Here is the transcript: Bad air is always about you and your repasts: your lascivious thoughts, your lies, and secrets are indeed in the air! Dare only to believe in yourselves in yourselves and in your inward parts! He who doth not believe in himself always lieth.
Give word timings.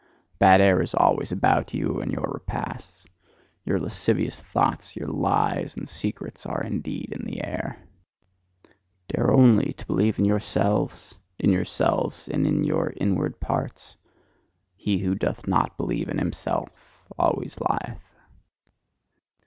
Bad 0.39 0.61
air 0.61 0.81
is 0.81 0.95
always 0.95 1.31
about 1.31 1.75
you 1.75 2.01
and 2.01 2.11
your 2.11 2.25
repasts: 2.27 3.05
your 3.65 3.79
lascivious 3.79 4.39
thoughts, 4.39 4.95
your 4.95 5.07
lies, 5.07 5.75
and 5.77 5.87
secrets 5.87 6.43
are 6.43 6.63
indeed 6.63 7.09
in 7.11 7.23
the 7.23 7.43
air! 7.43 7.77
Dare 9.09 9.29
only 9.31 9.73
to 9.73 9.85
believe 9.85 10.17
in 10.17 10.25
yourselves 10.25 11.13
in 11.37 11.51
yourselves 11.51 12.27
and 12.27 12.47
in 12.47 12.63
your 12.63 12.95
inward 12.99 13.39
parts! 13.39 13.95
He 14.75 14.97
who 14.97 15.13
doth 15.13 15.47
not 15.47 15.77
believe 15.77 16.09
in 16.09 16.17
himself 16.17 17.05
always 17.19 17.59
lieth. 17.59 18.01